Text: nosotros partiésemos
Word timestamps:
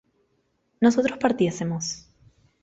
nosotros 0.79 1.19
partiésemos 1.19 2.07